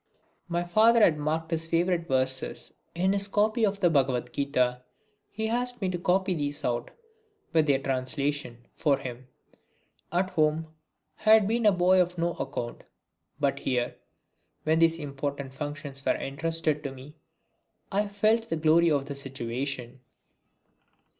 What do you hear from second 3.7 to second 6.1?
the Bhagavadgita. He asked me to